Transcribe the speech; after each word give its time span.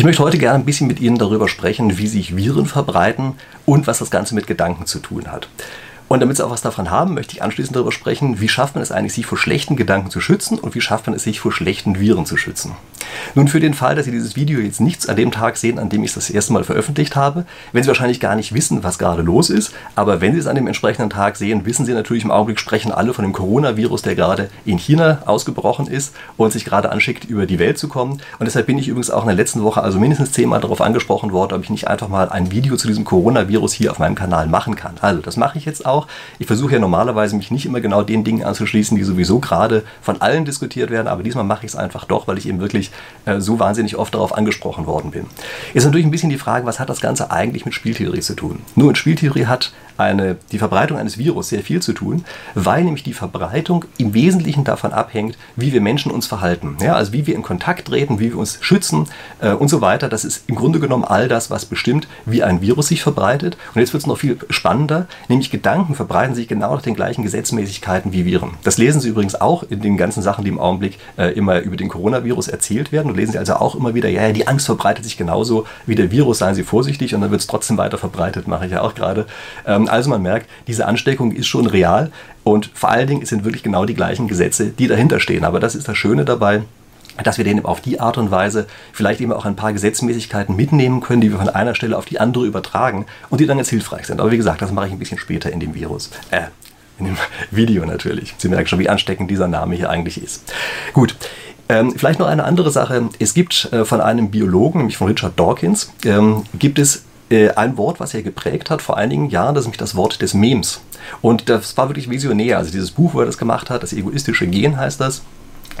Ich 0.00 0.04
möchte 0.04 0.22
heute 0.22 0.38
gerne 0.38 0.58
ein 0.58 0.64
bisschen 0.64 0.86
mit 0.86 0.98
Ihnen 0.98 1.18
darüber 1.18 1.46
sprechen, 1.46 1.98
wie 1.98 2.06
sich 2.06 2.34
Viren 2.34 2.64
verbreiten 2.64 3.34
und 3.66 3.86
was 3.86 3.98
das 3.98 4.10
Ganze 4.10 4.34
mit 4.34 4.46
Gedanken 4.46 4.86
zu 4.86 4.98
tun 4.98 5.30
hat. 5.30 5.50
Und 6.10 6.18
damit 6.18 6.36
Sie 6.36 6.44
auch 6.44 6.50
was 6.50 6.60
davon 6.60 6.90
haben, 6.90 7.14
möchte 7.14 7.34
ich 7.36 7.42
anschließend 7.44 7.76
darüber 7.76 7.92
sprechen, 7.92 8.40
wie 8.40 8.48
schafft 8.48 8.74
man 8.74 8.82
es 8.82 8.90
eigentlich, 8.90 9.12
sich 9.12 9.26
vor 9.26 9.38
schlechten 9.38 9.76
Gedanken 9.76 10.10
zu 10.10 10.20
schützen 10.20 10.58
und 10.58 10.74
wie 10.74 10.80
schafft 10.80 11.06
man 11.06 11.14
es, 11.14 11.22
sich 11.22 11.38
vor 11.38 11.52
schlechten 11.52 12.00
Viren 12.00 12.26
zu 12.26 12.36
schützen. 12.36 12.74
Nun 13.34 13.46
für 13.46 13.60
den 13.60 13.74
Fall, 13.74 13.94
dass 13.94 14.06
Sie 14.06 14.10
dieses 14.10 14.34
Video 14.34 14.58
jetzt 14.60 14.80
nichts 14.80 15.08
an 15.08 15.14
dem 15.16 15.30
Tag 15.30 15.56
sehen, 15.56 15.78
an 15.78 15.88
dem 15.88 16.02
ich 16.02 16.10
es 16.10 16.14
das 16.14 16.30
erste 16.30 16.52
Mal 16.52 16.64
veröffentlicht 16.64 17.14
habe, 17.14 17.44
wenn 17.72 17.84
Sie 17.84 17.88
wahrscheinlich 17.88 18.18
gar 18.18 18.34
nicht 18.34 18.52
wissen, 18.52 18.82
was 18.82 18.98
gerade 18.98 19.22
los 19.22 19.50
ist, 19.50 19.72
aber 19.94 20.20
wenn 20.20 20.32
Sie 20.32 20.40
es 20.40 20.46
an 20.46 20.56
dem 20.56 20.66
entsprechenden 20.66 21.10
Tag 21.10 21.36
sehen, 21.36 21.64
wissen 21.64 21.86
Sie 21.86 21.92
natürlich 21.92 22.24
im 22.24 22.30
Augenblick 22.30 22.58
sprechen 22.58 22.90
alle 22.90 23.14
von 23.14 23.24
dem 23.24 23.32
Coronavirus, 23.32 24.02
der 24.02 24.16
gerade 24.16 24.50
in 24.64 24.78
China 24.78 25.22
ausgebrochen 25.26 25.86
ist 25.86 26.14
und 26.36 26.52
sich 26.52 26.64
gerade 26.64 26.90
anschickt, 26.90 27.24
über 27.24 27.46
die 27.46 27.58
Welt 27.58 27.78
zu 27.78 27.88
kommen. 27.88 28.20
Und 28.38 28.46
deshalb 28.46 28.66
bin 28.66 28.78
ich 28.78 28.88
übrigens 28.88 29.10
auch 29.10 29.22
in 29.22 29.28
der 29.28 29.36
letzten 29.36 29.62
Woche 29.62 29.82
also 29.82 30.00
mindestens 30.00 30.32
zehnmal 30.32 30.60
darauf 30.60 30.80
angesprochen 30.80 31.32
worden, 31.32 31.54
ob 31.54 31.62
ich 31.62 31.70
nicht 31.70 31.88
einfach 31.88 32.08
mal 32.08 32.28
ein 32.30 32.50
Video 32.50 32.76
zu 32.76 32.88
diesem 32.88 33.04
Coronavirus 33.04 33.72
hier 33.72 33.92
auf 33.92 33.98
meinem 33.98 34.16
Kanal 34.16 34.48
machen 34.48 34.74
kann. 34.74 34.94
Also 35.00 35.22
das 35.22 35.36
mache 35.36 35.58
ich 35.58 35.64
jetzt 35.64 35.86
auch. 35.86 35.99
Ich 36.38 36.46
versuche 36.46 36.74
ja 36.74 36.78
normalerweise 36.78 37.36
mich 37.36 37.50
nicht 37.50 37.66
immer 37.66 37.80
genau 37.80 38.02
den 38.02 38.24
Dingen 38.24 38.44
anzuschließen, 38.44 38.96
die 38.96 39.04
sowieso 39.04 39.38
gerade 39.38 39.84
von 40.00 40.20
allen 40.20 40.44
diskutiert 40.44 40.90
werden, 40.90 41.08
aber 41.08 41.22
diesmal 41.22 41.44
mache 41.44 41.66
ich 41.66 41.72
es 41.72 41.76
einfach 41.76 42.04
doch, 42.04 42.28
weil 42.28 42.38
ich 42.38 42.48
eben 42.48 42.60
wirklich 42.60 42.90
äh, 43.24 43.40
so 43.40 43.58
wahnsinnig 43.58 43.96
oft 43.96 44.14
darauf 44.14 44.36
angesprochen 44.36 44.86
worden 44.86 45.10
bin. 45.10 45.26
Ist 45.74 45.84
natürlich 45.84 46.06
ein 46.06 46.10
bisschen 46.10 46.30
die 46.30 46.38
Frage, 46.38 46.66
was 46.66 46.78
hat 46.78 46.88
das 46.88 47.00
Ganze 47.00 47.30
eigentlich 47.30 47.64
mit 47.64 47.74
Spieltheorie 47.74 48.20
zu 48.20 48.34
tun? 48.34 48.60
Nur 48.74 48.90
in 48.90 48.96
Spieltheorie 48.96 49.46
hat 49.46 49.72
eine, 50.00 50.36
die 50.52 50.58
Verbreitung 50.58 50.98
eines 50.98 51.18
Virus 51.18 51.48
sehr 51.48 51.62
viel 51.62 51.80
zu 51.80 51.92
tun, 51.92 52.24
weil 52.54 52.84
nämlich 52.84 53.02
die 53.02 53.12
Verbreitung 53.12 53.84
im 53.98 54.14
Wesentlichen 54.14 54.64
davon 54.64 54.92
abhängt, 54.92 55.38
wie 55.56 55.72
wir 55.72 55.80
Menschen 55.80 56.10
uns 56.10 56.26
verhalten. 56.26 56.76
Ja, 56.80 56.94
also 56.94 57.12
wie 57.12 57.26
wir 57.26 57.34
in 57.34 57.42
Kontakt 57.42 57.88
treten, 57.88 58.18
wie 58.18 58.32
wir 58.32 58.38
uns 58.38 58.58
schützen 58.60 59.06
äh, 59.40 59.52
und 59.52 59.68
so 59.68 59.80
weiter. 59.80 60.08
Das 60.08 60.24
ist 60.24 60.48
im 60.48 60.56
Grunde 60.56 60.80
genommen 60.80 61.04
all 61.04 61.28
das, 61.28 61.50
was 61.50 61.64
bestimmt, 61.64 62.08
wie 62.26 62.42
ein 62.42 62.60
Virus 62.60 62.88
sich 62.88 63.02
verbreitet. 63.02 63.56
Und 63.74 63.80
jetzt 63.80 63.92
wird 63.92 64.02
es 64.02 64.06
noch 64.06 64.18
viel 64.18 64.38
spannender, 64.48 65.06
nämlich 65.28 65.50
Gedanken 65.50 65.94
verbreiten 65.94 66.34
sich 66.34 66.48
genau 66.48 66.74
nach 66.74 66.82
den 66.82 66.94
gleichen 66.94 67.22
Gesetzmäßigkeiten 67.22 68.12
wie 68.12 68.24
Viren. 68.24 68.52
Das 68.64 68.78
lesen 68.78 69.00
Sie 69.00 69.08
übrigens 69.08 69.40
auch 69.40 69.64
in 69.64 69.80
den 69.80 69.96
ganzen 69.96 70.22
Sachen, 70.22 70.44
die 70.44 70.50
im 70.50 70.58
Augenblick 70.58 70.98
äh, 71.16 71.32
immer 71.32 71.60
über 71.60 71.76
den 71.76 71.88
Coronavirus 71.88 72.48
erzählt 72.48 72.92
werden. 72.92 73.10
Und 73.10 73.16
lesen 73.16 73.32
Sie 73.32 73.38
also 73.38 73.54
auch 73.54 73.74
immer 73.74 73.94
wieder, 73.94 74.08
ja, 74.08 74.26
ja, 74.26 74.32
die 74.32 74.48
Angst 74.48 74.66
verbreitet 74.66 75.04
sich 75.04 75.16
genauso 75.16 75.66
wie 75.86 75.94
der 75.94 76.10
Virus, 76.10 76.38
seien 76.38 76.54
Sie 76.54 76.64
vorsichtig 76.64 77.14
und 77.14 77.20
dann 77.20 77.30
wird 77.30 77.40
es 77.40 77.46
trotzdem 77.46 77.76
weiter 77.76 77.98
verbreitet, 77.98 78.48
mache 78.48 78.66
ich 78.66 78.72
ja 78.72 78.80
auch 78.80 78.94
gerade. 78.94 79.26
Ähm, 79.66 79.88
also 79.90 80.10
man 80.10 80.22
merkt, 80.22 80.48
diese 80.66 80.86
Ansteckung 80.86 81.32
ist 81.32 81.46
schon 81.46 81.66
real 81.66 82.10
und 82.44 82.70
vor 82.74 82.90
allen 82.90 83.06
Dingen 83.06 83.26
sind 83.26 83.44
wirklich 83.44 83.62
genau 83.62 83.84
die 83.84 83.94
gleichen 83.94 84.28
Gesetze, 84.28 84.66
die 84.66 84.88
dahinter 84.88 85.20
stehen. 85.20 85.44
Aber 85.44 85.60
das 85.60 85.74
ist 85.74 85.88
das 85.88 85.96
Schöne 85.96 86.24
dabei 86.24 86.62
dass 87.24 87.38
wir 87.38 87.44
denen 87.44 87.64
auf 87.64 87.80
die 87.80 88.00
Art 88.00 88.18
und 88.18 88.30
Weise 88.30 88.66
vielleicht 88.92 89.20
eben 89.20 89.32
auch 89.32 89.44
ein 89.44 89.56
paar 89.56 89.72
Gesetzmäßigkeiten 89.72 90.56
mitnehmen 90.56 91.00
können, 91.00 91.20
die 91.20 91.30
wir 91.30 91.38
von 91.38 91.48
einer 91.48 91.74
Stelle 91.74 91.96
auf 91.96 92.04
die 92.04 92.20
andere 92.20 92.46
übertragen 92.46 93.06
und 93.28 93.40
die 93.40 93.46
dann 93.46 93.58
jetzt 93.58 93.70
hilfreich 93.70 94.06
sind. 94.06 94.20
Aber 94.20 94.30
wie 94.30 94.36
gesagt, 94.36 94.62
das 94.62 94.72
mache 94.72 94.86
ich 94.86 94.92
ein 94.92 94.98
bisschen 94.98 95.18
später 95.18 95.52
in 95.52 95.60
dem 95.60 95.74
Virus. 95.74 96.10
Äh, 96.30 96.42
in 96.98 97.06
dem 97.06 97.16
Video 97.50 97.84
natürlich. 97.84 98.34
Sie 98.38 98.48
merken 98.48 98.68
schon, 98.68 98.78
wie 98.78 98.88
ansteckend 98.88 99.30
dieser 99.30 99.48
Name 99.48 99.74
hier 99.74 99.90
eigentlich 99.90 100.22
ist. 100.22 100.52
Gut. 100.92 101.16
Ähm, 101.68 101.92
vielleicht 101.96 102.18
noch 102.18 102.26
eine 102.26 102.44
andere 102.44 102.70
Sache. 102.70 103.08
Es 103.20 103.32
gibt 103.32 103.72
äh, 103.72 103.84
von 103.84 104.00
einem 104.00 104.30
Biologen, 104.30 104.78
nämlich 104.78 104.96
von 104.96 105.06
Richard 105.06 105.38
Dawkins, 105.38 105.92
ähm, 106.04 106.42
gibt 106.58 106.80
es 106.80 107.04
äh, 107.30 107.50
ein 107.50 107.76
Wort, 107.76 108.00
was 108.00 108.14
er 108.14 108.22
geprägt 108.22 108.70
hat 108.70 108.82
vor 108.82 108.96
einigen 108.96 109.30
Jahren, 109.30 109.54
das 109.54 109.62
ist 109.62 109.66
nämlich 109.66 109.78
das 109.78 109.94
Wort 109.94 110.20
des 110.20 110.34
Memes. 110.34 110.80
Und 111.22 111.48
das 111.48 111.76
war 111.76 111.88
wirklich 111.88 112.10
visionär. 112.10 112.58
Also 112.58 112.70
dieses 112.70 112.90
Buch, 112.90 113.14
wo 113.14 113.20
er 113.20 113.26
das 113.26 113.38
gemacht 113.38 113.70
hat, 113.70 113.82
das 113.82 113.92
egoistische 113.92 114.46
Gen 114.46 114.76
heißt 114.76 115.00
das 115.00 115.22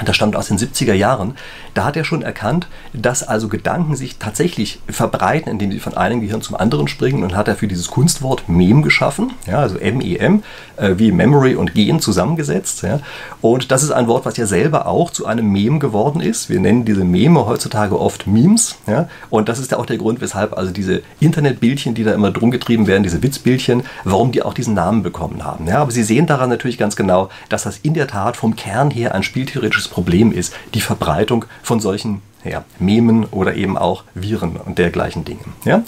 das 0.04 0.16
stammt 0.16 0.36
aus 0.36 0.48
den 0.48 0.58
70er 0.58 0.94
Jahren, 0.94 1.34
da 1.74 1.84
hat 1.84 1.96
er 1.96 2.04
schon 2.04 2.22
erkannt, 2.22 2.68
dass 2.92 3.22
also 3.22 3.48
Gedanken 3.48 3.96
sich 3.96 4.18
tatsächlich 4.18 4.80
verbreiten, 4.88 5.50
indem 5.50 5.72
sie 5.72 5.80
von 5.80 5.96
einem 5.96 6.20
Gehirn 6.20 6.42
zum 6.42 6.56
anderen 6.56 6.88
springen 6.88 7.22
und 7.22 7.36
hat 7.36 7.48
er 7.48 7.56
für 7.56 7.68
dieses 7.68 7.88
Kunstwort 7.88 8.48
Mem 8.48 8.82
geschaffen, 8.82 9.32
ja, 9.46 9.58
also 9.60 9.78
M-E-M, 9.78 10.42
äh, 10.76 10.94
wie 10.96 11.12
Memory 11.12 11.54
und 11.54 11.74
Gen 11.74 12.00
zusammengesetzt. 12.00 12.82
Ja. 12.82 13.00
Und 13.40 13.70
das 13.70 13.82
ist 13.82 13.90
ein 13.90 14.08
Wort, 14.08 14.26
was 14.26 14.36
ja 14.36 14.46
selber 14.46 14.86
auch 14.86 15.10
zu 15.10 15.26
einem 15.26 15.50
Mem 15.50 15.78
geworden 15.80 16.20
ist. 16.20 16.48
Wir 16.48 16.60
nennen 16.60 16.84
diese 16.84 17.04
Meme 17.04 17.46
heutzutage 17.46 17.98
oft 17.98 18.26
Memes. 18.26 18.76
Ja. 18.86 19.08
Und 19.28 19.48
das 19.48 19.58
ist 19.58 19.70
ja 19.70 19.78
auch 19.78 19.86
der 19.86 19.98
Grund, 19.98 20.20
weshalb 20.20 20.56
also 20.56 20.72
diese 20.72 21.02
Internetbildchen, 21.20 21.94
die 21.94 22.04
da 22.04 22.12
immer 22.12 22.30
drum 22.30 22.50
getrieben 22.50 22.86
werden, 22.86 23.02
diese 23.02 23.22
Witzbildchen, 23.22 23.82
warum 24.04 24.32
die 24.32 24.42
auch 24.42 24.54
diesen 24.54 24.74
Namen 24.74 25.02
bekommen 25.02 25.44
haben. 25.44 25.66
Ja. 25.66 25.78
Aber 25.78 25.90
Sie 25.90 26.02
sehen 26.02 26.26
daran 26.26 26.50
natürlich 26.50 26.78
ganz 26.78 26.96
genau, 26.96 27.28
dass 27.48 27.64
das 27.64 27.78
in 27.78 27.94
der 27.94 28.06
Tat 28.06 28.36
vom 28.36 28.56
Kern 28.56 28.90
her 28.90 29.14
ein 29.14 29.22
spieltheoretisches 29.22 29.88
Problem 29.90 30.32
ist, 30.32 30.54
die 30.74 30.80
Verbreitung 30.80 31.44
von 31.62 31.80
solchen 31.80 32.22
ja, 32.44 32.64
Memen 32.78 33.24
oder 33.24 33.54
eben 33.54 33.76
auch 33.76 34.04
Viren 34.14 34.56
und 34.56 34.78
dergleichen 34.78 35.24
Dinge. 35.24 35.40
Ja? 35.64 35.82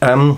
Ähm, 0.00 0.36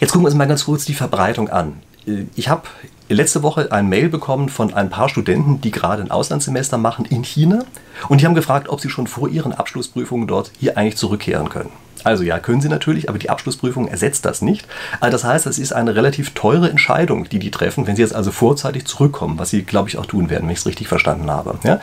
jetzt 0.00 0.12
gucken 0.12 0.22
wir 0.22 0.28
uns 0.28 0.34
mal 0.34 0.48
ganz 0.48 0.64
kurz 0.64 0.84
die 0.84 0.94
Verbreitung 0.94 1.50
an. 1.50 1.74
Äh, 2.06 2.24
ich 2.34 2.48
habe 2.48 2.62
letzte 3.08 3.42
Woche 3.42 3.70
ein 3.72 3.88
Mail 3.88 4.08
bekommen 4.08 4.48
von 4.48 4.72
ein 4.72 4.90
paar 4.90 5.08
Studenten, 5.08 5.60
die 5.60 5.70
gerade 5.70 6.02
ein 6.02 6.10
Auslandssemester 6.10 6.78
machen 6.78 7.04
in 7.04 7.22
China 7.22 7.64
und 8.08 8.20
die 8.20 8.26
haben 8.26 8.34
gefragt, 8.34 8.68
ob 8.68 8.80
sie 8.80 8.88
schon 8.88 9.06
vor 9.06 9.28
ihren 9.28 9.52
Abschlussprüfungen 9.52 10.26
dort 10.26 10.50
hier 10.58 10.78
eigentlich 10.78 10.96
zurückkehren 10.96 11.48
können. 11.48 11.70
Also 12.04 12.22
ja, 12.22 12.38
können 12.38 12.60
sie 12.60 12.68
natürlich, 12.68 13.08
aber 13.08 13.18
die 13.18 13.30
Abschlussprüfung 13.30 13.88
ersetzt 13.88 14.24
das 14.24 14.42
nicht. 14.42 14.66
Also 15.00 15.12
das 15.12 15.24
heißt, 15.24 15.46
es 15.46 15.58
ist 15.58 15.72
eine 15.72 15.96
relativ 15.96 16.34
teure 16.34 16.70
Entscheidung, 16.70 17.28
die 17.28 17.38
die 17.38 17.50
treffen, 17.50 17.86
wenn 17.86 17.96
sie 17.96 18.02
jetzt 18.02 18.14
also 18.14 18.30
vorzeitig 18.30 18.84
zurückkommen, 18.84 19.38
was 19.38 19.50
sie, 19.50 19.62
glaube 19.62 19.88
ich, 19.88 19.98
auch 19.98 20.06
tun 20.06 20.30
werden, 20.30 20.44
wenn 20.44 20.52
ich 20.52 20.60
es 20.60 20.66
richtig 20.66 20.88
verstanden 20.88 21.30
habe. 21.30 21.58
Ja? 21.64 21.80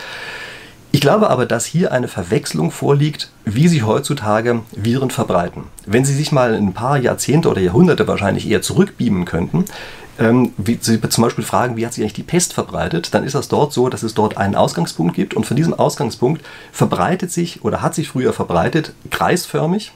Ich 0.93 0.99
glaube 0.99 1.29
aber, 1.29 1.45
dass 1.45 1.65
hier 1.65 1.93
eine 1.93 2.09
Verwechslung 2.09 2.69
vorliegt, 2.69 3.31
wie 3.45 3.69
sich 3.69 3.85
heutzutage 3.85 4.61
Viren 4.73 5.09
verbreiten. 5.09 5.63
Wenn 5.85 6.03
Sie 6.03 6.13
sich 6.13 6.33
mal 6.33 6.53
ein 6.53 6.73
paar 6.73 6.97
Jahrzehnte 6.97 7.49
oder 7.49 7.61
Jahrhunderte 7.61 8.07
wahrscheinlich 8.09 8.49
eher 8.49 8.61
zurückbeamen 8.61 9.23
könnten, 9.23 9.63
ähm, 10.19 10.51
wie 10.57 10.77
Sie 10.81 10.99
zum 10.99 11.23
Beispiel 11.23 11.45
fragen, 11.45 11.77
wie 11.77 11.85
hat 11.85 11.93
sich 11.93 12.03
eigentlich 12.03 12.13
die 12.13 12.23
Pest 12.23 12.51
verbreitet, 12.53 13.13
dann 13.13 13.23
ist 13.23 13.35
das 13.35 13.47
dort 13.47 13.71
so, 13.71 13.87
dass 13.87 14.03
es 14.03 14.13
dort 14.15 14.35
einen 14.35 14.55
Ausgangspunkt 14.55 15.15
gibt 15.15 15.33
und 15.33 15.45
von 15.45 15.55
diesem 15.55 15.73
Ausgangspunkt 15.73 16.45
verbreitet 16.73 17.31
sich 17.31 17.63
oder 17.63 17.81
hat 17.81 17.95
sich 17.95 18.09
früher 18.09 18.33
verbreitet 18.33 18.93
kreisförmig 19.09 19.93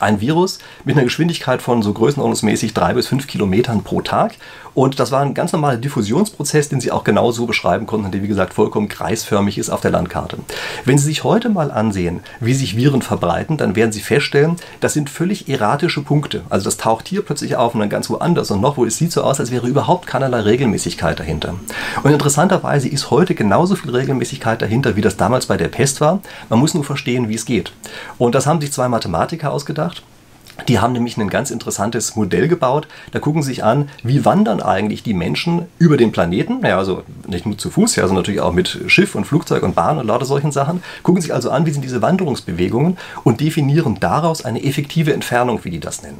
ein 0.00 0.20
Virus 0.20 0.58
mit 0.84 0.96
einer 0.96 1.04
Geschwindigkeit 1.04 1.62
von 1.62 1.82
so 1.82 1.92
größenordnungsmäßig 1.92 2.74
drei 2.74 2.94
bis 2.94 3.06
fünf 3.06 3.26
Kilometern 3.26 3.82
pro 3.82 4.00
Tag. 4.00 4.34
Und 4.74 4.98
das 4.98 5.12
war 5.12 5.20
ein 5.20 5.34
ganz 5.34 5.52
normaler 5.52 5.76
Diffusionsprozess, 5.76 6.68
den 6.68 6.80
Sie 6.80 6.90
auch 6.90 7.04
genau 7.04 7.30
so 7.30 7.46
beschreiben 7.46 7.86
konnten, 7.86 8.10
der 8.10 8.22
wie 8.22 8.28
gesagt 8.28 8.54
vollkommen 8.54 8.88
kreisförmig 8.88 9.56
ist 9.56 9.70
auf 9.70 9.80
der 9.80 9.92
Landkarte. 9.92 10.38
Wenn 10.84 10.98
Sie 10.98 11.04
sich 11.04 11.22
heute 11.22 11.48
mal 11.48 11.70
ansehen, 11.70 12.20
wie 12.40 12.54
sich 12.54 12.76
Viren 12.76 13.02
verbreiten, 13.02 13.56
dann 13.56 13.76
werden 13.76 13.92
Sie 13.92 14.00
feststellen, 14.00 14.56
das 14.80 14.92
sind 14.92 15.10
völlig 15.10 15.48
erratische 15.48 16.02
Punkte. 16.02 16.42
Also 16.50 16.64
das 16.64 16.76
taucht 16.76 17.08
hier 17.08 17.22
plötzlich 17.22 17.56
auf 17.56 17.74
und 17.74 17.80
dann 17.80 17.88
ganz 17.88 18.10
woanders 18.10 18.50
und 18.50 18.60
noch, 18.60 18.76
wo 18.76 18.84
es 18.84 18.96
sieht 18.96 19.12
so 19.12 19.22
aus, 19.22 19.38
als 19.38 19.50
wäre 19.50 19.68
überhaupt 19.68 20.06
keinerlei 20.06 20.40
Regelmäßigkeit 20.40 21.18
dahinter. 21.18 21.54
Und 22.02 22.10
interessanterweise 22.10 22.88
ist 22.88 23.10
heute 23.10 23.34
genauso 23.34 23.76
viel 23.76 23.94
Regelmäßigkeit 23.94 24.60
dahinter, 24.60 24.96
wie 24.96 25.00
das 25.00 25.16
damals 25.16 25.46
bei 25.46 25.56
der 25.56 25.68
Pest 25.68 26.00
war. 26.00 26.20
Man 26.48 26.58
muss 26.58 26.74
nur 26.74 26.84
verstehen, 26.84 27.28
wie 27.28 27.34
es 27.34 27.44
geht. 27.44 27.72
Und 28.18 28.34
das 28.34 28.46
haben 28.46 28.60
sich 28.60 28.72
zwei 28.72 28.88
Mathematiker 28.88 29.52
ausgedacht. 29.52 30.02
Die 30.68 30.78
haben 30.78 30.92
nämlich 30.92 31.16
ein 31.16 31.28
ganz 31.28 31.50
interessantes 31.50 32.16
Modell 32.16 32.48
gebaut. 32.48 32.86
Da 33.12 33.18
gucken 33.18 33.42
sie 33.42 33.48
sich 33.48 33.64
an, 33.64 33.88
wie 34.02 34.24
wandern 34.24 34.62
eigentlich 34.62 35.02
die 35.02 35.14
Menschen 35.14 35.66
über 35.78 35.96
den 35.96 36.12
Planeten. 36.12 36.64
Ja, 36.64 36.78
also 36.78 37.02
nicht 37.26 37.44
nur 37.44 37.58
zu 37.58 37.70
Fuß, 37.70 37.96
ja, 37.96 38.06
sondern 38.06 38.22
natürlich 38.22 38.40
auch 38.40 38.52
mit 38.52 38.84
Schiff 38.86 39.14
und 39.14 39.24
Flugzeug 39.24 39.62
und 39.62 39.74
Bahn 39.74 39.98
und 39.98 40.06
lauter 40.06 40.24
solchen 40.24 40.52
Sachen. 40.52 40.82
Gucken 41.02 41.20
sich 41.20 41.34
also 41.34 41.50
an, 41.50 41.66
wie 41.66 41.70
sind 41.70 41.82
diese 41.82 42.02
Wanderungsbewegungen 42.02 42.96
und 43.24 43.40
definieren 43.40 43.98
daraus 43.98 44.44
eine 44.44 44.62
effektive 44.62 45.12
Entfernung, 45.12 45.64
wie 45.64 45.70
die 45.70 45.80
das 45.80 46.02
nennen. 46.02 46.18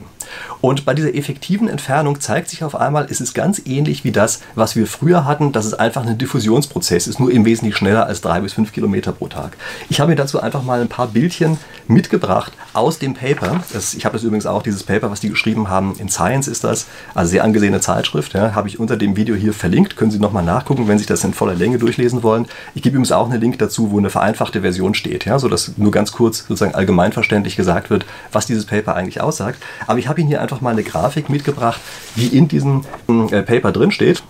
Und 0.61 0.85
bei 0.85 0.95
dieser 0.95 1.15
effektiven 1.15 1.69
Entfernung 1.69 2.21
zeigt 2.21 2.51
sich 2.51 2.65
auf 2.65 2.75
einmal, 2.75 3.07
es 3.09 3.21
ist 3.21 3.35
ganz 3.35 3.63
ähnlich 3.65 4.03
wie 4.03 4.13
das, 4.13 4.41
was 4.55 4.75
wir 4.75 4.87
früher 4.87 5.25
hatten, 5.25 5.53
dass 5.53 5.65
es 5.65 5.75
einfach 5.75 6.05
ein 6.05 6.19
Diffusionsprozess 6.19 7.07
ist, 7.07 7.21
nur 7.21 7.31
im 7.31 7.45
Wesentlichen 7.45 7.77
schneller 7.77 8.07
als 8.07 8.21
drei 8.21 8.41
bis 8.41 8.55
fünf 8.55 8.73
Kilometer 8.73 9.13
pro 9.13 9.29
Tag. 9.29 9.57
Ich 9.89 10.01
habe 10.01 10.11
mir 10.11 10.17
dazu 10.17 10.41
einfach 10.41 10.63
mal 10.63 10.81
ein 10.81 10.89
paar 10.89 11.07
Bildchen 11.07 11.59
mitgebracht 11.87 12.53
aus 12.73 12.99
dem 12.99 13.15
Paper. 13.15 13.61
Das, 13.73 13.95
ich 13.95 14.05
habe 14.05 14.15
das 14.15 14.24
übrigens 14.25 14.47
auch, 14.47 14.63
dieses 14.63 14.83
Paper, 14.83 15.11
was 15.11 15.21
die 15.21 15.29
geschrieben 15.29 15.69
haben, 15.69 15.95
in 15.99 16.09
Science 16.09 16.49
ist 16.49 16.65
das, 16.65 16.87
also 17.15 17.31
sehr 17.31 17.45
angesehene 17.45 17.81
Zeitschrift, 17.81 18.35
ja, 18.35 18.55
habe 18.55 18.69
ich 18.69 18.81
unter 18.81 18.97
dem 18.97 19.17
Video 19.17 19.35
hier 19.35 19.53
verlinkt. 19.53 19.97
Können 19.97 20.11
Sie 20.11 20.19
nochmal 20.19 20.45
nachgucken, 20.45 20.89
wenn 20.89 20.99
Sie 20.99 21.07
das 21.07 21.25
in 21.25 21.35
voller 21.35 21.55
Länge 21.55 21.79
durchlesen 21.79 22.23
wollen. 22.23 22.47
Ich 22.75 22.83
gebe 22.83 22.95
übrigens 22.95 23.13
auch 23.13 23.31
einen 23.31 23.41
Link 23.41 23.59
dazu, 23.59 23.91
wo 23.91 23.99
eine 23.99 24.11
vereinfachte 24.11 24.63
Version 24.63 24.95
steht, 24.95 25.25
ja, 25.25 25.39
sodass 25.39 25.73
nur 25.77 25.93
ganz 25.93 26.13
kurz 26.13 26.39
sozusagen 26.39 26.75
allgemeinverständlich 26.75 27.57
gesagt 27.57 27.91
wird, 27.91 28.05
was 28.33 28.47
dieses 28.47 28.67
Paper 28.67 28.95
eigentlich 28.95 29.21
aussagt. 29.21 29.63
Aber 29.87 29.99
ich 29.99 30.09
habe 30.09 30.21
Ihnen 30.21 30.29
hier 30.29 30.41
einfach 30.41 30.61
mal 30.61 30.71
eine 30.71 30.83
Grafik 30.83 31.29
mitgebracht, 31.29 31.81
die 32.17 32.37
in 32.37 32.49
diesem 32.49 32.83
äh, 33.09 33.43
Paper 33.43 33.73
drin 33.73 33.91
steht. 33.91 34.23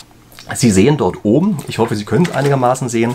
Sie 0.55 0.71
sehen 0.71 0.97
dort 0.97 1.25
oben, 1.25 1.59
ich 1.69 1.79
hoffe, 1.79 1.97
Sie 1.97 2.05
können 2.05 2.27
es 2.27 2.33
einigermaßen 2.33 2.89
sehen, 2.89 3.15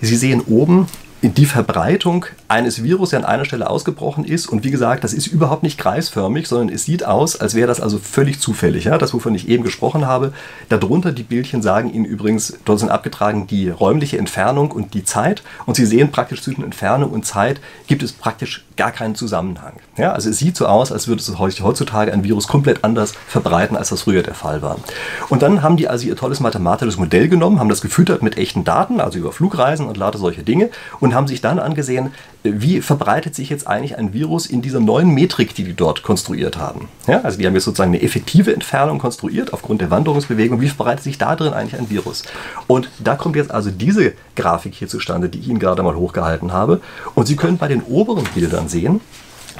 Sie 0.00 0.16
sehen 0.16 0.40
oben 0.40 0.86
die 1.32 1.46
Verbreitung 1.46 2.26
eines 2.48 2.82
Virus, 2.82 3.10
der 3.10 3.20
an 3.20 3.24
einer 3.24 3.44
Stelle 3.46 3.70
ausgebrochen 3.70 4.24
ist. 4.24 4.46
Und 4.46 4.62
wie 4.64 4.70
gesagt, 4.70 5.04
das 5.04 5.14
ist 5.14 5.26
überhaupt 5.26 5.62
nicht 5.62 5.78
kreisförmig, 5.78 6.46
sondern 6.46 6.68
es 6.74 6.84
sieht 6.84 7.04
aus, 7.06 7.40
als 7.40 7.54
wäre 7.54 7.66
das 7.66 7.80
also 7.80 7.98
völlig 7.98 8.40
zufällig. 8.40 8.84
Ja? 8.84 8.98
Das, 8.98 9.14
wovon 9.14 9.34
ich 9.34 9.48
eben 9.48 9.64
gesprochen 9.64 10.06
habe. 10.06 10.32
Darunter 10.68 11.12
die 11.12 11.22
Bildchen 11.22 11.62
sagen 11.62 11.92
Ihnen 11.92 12.04
übrigens, 12.04 12.58
dort 12.64 12.80
sind 12.80 12.90
abgetragen 12.90 13.46
die 13.46 13.70
räumliche 13.70 14.18
Entfernung 14.18 14.70
und 14.70 14.92
die 14.92 15.04
Zeit. 15.04 15.42
Und 15.64 15.76
Sie 15.76 15.86
sehen 15.86 16.10
praktisch 16.10 16.42
zwischen 16.42 16.64
Entfernung 16.64 17.10
und 17.10 17.24
Zeit 17.24 17.60
gibt 17.86 18.02
es 18.02 18.12
praktisch 18.12 18.64
gar 18.76 18.90
keinen 18.90 19.14
Zusammenhang. 19.14 19.74
Ja? 19.96 20.12
Also 20.12 20.30
es 20.30 20.38
sieht 20.38 20.56
so 20.56 20.66
aus, 20.66 20.92
als 20.92 21.08
würde 21.08 21.22
es 21.22 21.38
heutzutage 21.38 22.12
ein 22.12 22.24
Virus 22.24 22.48
komplett 22.48 22.84
anders 22.84 23.14
verbreiten, 23.28 23.76
als 23.76 23.88
das 23.88 24.02
früher 24.02 24.22
der 24.22 24.34
Fall 24.34 24.62
war. 24.62 24.76
Und 25.28 25.42
dann 25.42 25.62
haben 25.62 25.76
die 25.76 25.88
also 25.88 26.06
ihr 26.06 26.16
tolles 26.16 26.40
mathematisches 26.40 26.98
Modell 26.98 27.28
genommen, 27.28 27.60
haben 27.60 27.68
das 27.68 27.80
gefüttert 27.80 28.22
mit 28.22 28.36
echten 28.36 28.64
Daten, 28.64 29.00
also 29.00 29.18
über 29.18 29.32
Flugreisen 29.32 29.86
und 29.86 29.96
lauter 29.96 30.18
solche 30.18 30.42
Dinge 30.42 30.70
haben 31.14 31.26
sich 31.26 31.40
dann 31.40 31.58
angesehen, 31.58 32.12
wie 32.42 32.80
verbreitet 32.80 33.34
sich 33.34 33.48
jetzt 33.48 33.66
eigentlich 33.66 33.96
ein 33.96 34.12
Virus 34.12 34.46
in 34.46 34.60
dieser 34.60 34.80
neuen 34.80 35.08
Metrik, 35.08 35.54
die 35.54 35.64
die 35.64 35.74
dort 35.74 36.02
konstruiert 36.02 36.58
haben. 36.58 36.88
Ja, 37.06 37.22
also 37.22 37.38
die 37.38 37.46
haben 37.46 37.54
jetzt 37.54 37.64
sozusagen 37.64 37.92
eine 37.92 38.02
effektive 38.02 38.52
Entfernung 38.52 38.98
konstruiert 38.98 39.52
aufgrund 39.52 39.80
der 39.80 39.90
Wanderungsbewegung. 39.90 40.60
Wie 40.60 40.68
verbreitet 40.68 41.04
sich 41.04 41.18
da 41.18 41.36
drin 41.36 41.52
eigentlich 41.52 41.80
ein 41.80 41.88
Virus? 41.90 42.24
Und 42.66 42.90
da 42.98 43.16
kommt 43.16 43.36
jetzt 43.36 43.50
also 43.50 43.70
diese 43.70 44.12
Grafik 44.36 44.74
hier 44.74 44.88
zustande, 44.88 45.28
die 45.28 45.38
ich 45.38 45.48
Ihnen 45.48 45.58
gerade 45.58 45.82
mal 45.82 45.96
hochgehalten 45.96 46.52
habe. 46.52 46.80
Und 47.14 47.26
Sie 47.26 47.36
können 47.36 47.56
bei 47.58 47.68
den 47.68 47.82
oberen 47.82 48.24
Bildern 48.34 48.68
sehen, 48.68 49.00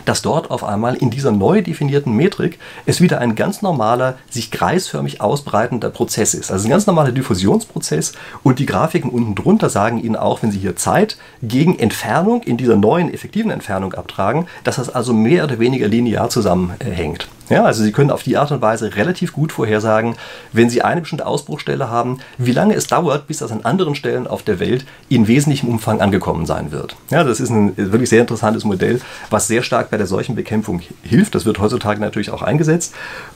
dass 0.05 0.23
dort 0.23 0.51
auf 0.51 0.65
einmal 0.65 0.95
in 0.95 1.11
dieser 1.11 1.33
neu 1.33 1.63
definierten 1.63 2.15
Metrik 2.15 2.59
es 2.87 3.01
wieder 3.01 3.21
ein 3.21 3.35
ganz 3.35 3.63
normaler, 3.63 4.17
sich 4.31 4.51
kreisförmig 4.51 5.21
ausbreitender 5.21 5.91
Prozess 5.91 6.35
ist. 6.35 6.51
Also 6.51 6.67
ein 6.67 6.71
ganz 6.71 6.87
normaler 6.87 7.13
Diffusionsprozess 7.13 8.13
und 8.43 8.59
die 8.59 8.67
Grafiken 8.67 9.11
unten 9.11 9.35
drunter 9.35 9.71
sagen 9.71 10.03
Ihnen 10.03 10.17
auch, 10.17 10.43
wenn 10.43 10.51
Sie 10.51 10.59
hier 10.59 10.77
Zeit 10.77 11.17
gegen 11.43 11.79
Entfernung 11.79 12.43
in 12.43 12.57
dieser 12.57 12.77
neuen 12.77 13.13
effektiven 13.13 13.51
Entfernung 13.51 13.95
abtragen, 13.95 14.47
dass 14.65 14.77
das 14.77 14.91
also 14.91 15.13
mehr 15.13 15.45
oder 15.45 15.59
weniger 15.59 15.89
linear 15.89 16.29
zusammenhängt. 16.31 17.29
Ja, 17.51 17.65
also 17.65 17.83
Sie 17.83 17.93
können 17.93 18.11
auf 18.11 18.23
die 18.23 18.37
Art 18.37 18.53
und 18.53 18.63
Weise 18.63 18.97
relativ 18.97 19.33
gut 19.33 19.53
vorhersagen, 19.53 20.17
wenn 20.53 20.71
Sie 20.71 20.83
eine 20.83 21.03
bestimmte 21.03 21.27
Ausbruchstelle 21.27 21.91
haben, 21.91 22.19
wie 22.39 22.53
lange 22.53 22.75
es 22.75 22.87
dauert, 22.87 23.27
bis 23.27 23.39
das 23.39 23.53
an 23.53 23.63
anderen 23.63 23.95
Stellen 23.95 24.27
auf 24.27 24.43
der 24.43 24.61
Welt 24.61 24.87
in 25.09 25.29
wesentlichem 25.29 25.69
Umfang 25.69 26.01
angekommen 26.01 26.47
sein 26.47 26.73
wird. 26.73 26.97
Ja, 27.11 27.23
das 27.23 27.41
ist 27.41 27.51
ein 27.51 27.77
wirklich 27.77 28.09
sehr 28.09 28.23
interessantes 28.23 28.65
Modell, 28.65 29.01
was 29.31 29.47
sehr 29.47 29.63
stark 29.63 29.91
bei 29.91 29.99
der 29.99 30.07
Seuchenbekämpfung 30.07 30.81
hilft. 31.03 31.35
Das 31.35 31.45
wird 31.45 31.59
heutzutage 31.59 32.01
natürlich 32.01 32.31
auch 32.31 32.43
eingesetzt. 32.43 32.95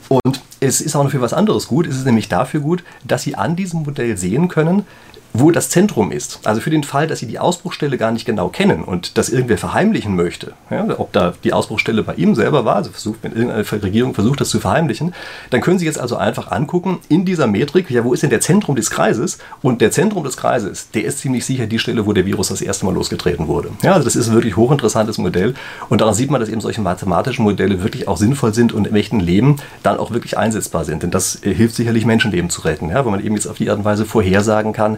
Und 0.09 0.41
es 0.59 0.81
ist 0.81 0.95
auch 0.95 1.03
noch 1.03 1.11
für 1.11 1.21
was 1.21 1.33
anderes 1.33 1.67
gut. 1.67 1.87
Es 1.87 1.95
ist 1.95 2.05
nämlich 2.05 2.27
dafür 2.27 2.59
gut, 2.59 2.83
dass 3.05 3.23
Sie 3.23 3.35
an 3.35 3.55
diesem 3.55 3.83
Modell 3.83 4.17
sehen 4.17 4.49
können, 4.49 4.85
wo 5.33 5.51
das 5.51 5.69
Zentrum 5.69 6.11
ist. 6.11 6.39
Also 6.45 6.61
für 6.61 6.69
den 6.69 6.83
Fall, 6.83 7.07
dass 7.07 7.19
Sie 7.19 7.27
die 7.27 7.39
Ausbruchstelle 7.39 7.97
gar 7.97 8.11
nicht 8.11 8.25
genau 8.25 8.49
kennen 8.49 8.83
und 8.83 9.17
das 9.17 9.29
irgendwer 9.29 9.57
verheimlichen 9.57 10.15
möchte, 10.15 10.53
ja, 10.69 10.87
ob 10.97 11.13
da 11.13 11.33
die 11.43 11.53
Ausbruchstelle 11.53 12.03
bei 12.03 12.15
ihm 12.15 12.35
selber 12.35 12.65
war, 12.65 12.77
also 12.77 12.91
versucht, 12.91 13.19
wenn 13.21 13.33
irgendeine 13.33 13.83
Regierung 13.83 14.13
versucht, 14.13 14.41
das 14.41 14.49
zu 14.49 14.59
verheimlichen, 14.59 15.13
dann 15.51 15.61
können 15.61 15.79
Sie 15.79 15.85
jetzt 15.85 15.99
also 15.99 16.15
einfach 16.15 16.51
angucken, 16.51 16.99
in 17.09 17.25
dieser 17.25 17.47
Metrik, 17.47 17.89
ja, 17.91 18.03
wo 18.03 18.13
ist 18.13 18.23
denn 18.23 18.29
der 18.29 18.41
Zentrum 18.41 18.75
des 18.75 18.89
Kreises? 18.89 19.37
Und 19.61 19.81
der 19.81 19.91
Zentrum 19.91 20.23
des 20.23 20.35
Kreises, 20.35 20.89
der 20.91 21.05
ist 21.05 21.19
ziemlich 21.19 21.45
sicher 21.45 21.67
die 21.67 21.79
Stelle, 21.79 22.05
wo 22.05 22.13
der 22.13 22.25
Virus 22.25 22.47
das 22.47 22.61
erste 22.61 22.85
Mal 22.85 22.93
losgetreten 22.93 23.47
wurde. 23.47 23.69
Ja, 23.83 23.93
also 23.93 24.05
das 24.05 24.15
ist 24.15 24.29
ein 24.29 24.33
wirklich 24.33 24.57
hochinteressantes 24.57 25.19
Modell 25.19 25.53
und 25.89 26.01
daran 26.01 26.15
sieht 26.15 26.31
man, 26.31 26.41
dass 26.41 26.49
eben 26.49 26.61
solche 26.61 26.81
mathematischen 26.81 27.43
Modelle 27.43 27.83
wirklich 27.83 28.07
auch 28.07 28.17
sinnvoll 28.17 28.53
sind 28.53 28.73
und 28.73 28.87
im 28.87 28.95
echten 28.95 29.19
Leben 29.19 29.57
dann 29.83 29.97
auch 29.99 30.11
wirklich 30.11 30.37
einsetzbar 30.37 30.85
sind. 30.85 31.03
Denn 31.03 31.11
das 31.11 31.43
äh, 31.43 31.53
hilft 31.53 31.75
sicherlich, 31.75 32.05
Menschenleben 32.05 32.49
zu 32.49 32.61
retten, 32.61 32.89
ja, 32.89 33.05
wo 33.05 33.09
man 33.09 33.23
eben 33.23 33.35
jetzt 33.35 33.47
auf 33.47 33.57
die 33.57 33.69
Art 33.69 33.79
und 33.79 33.85
Weise 33.85 34.05
vorhersagen 34.05 34.73
kann, 34.73 34.97